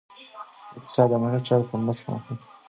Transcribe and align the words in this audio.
اقتصاد 0.77 1.07
د 1.11 1.13
مالي 1.21 1.39
چارو 1.47 1.67
په 1.69 1.75
مرسته 1.83 2.03
پرمختګ 2.05 2.35
کوي. 2.39 2.47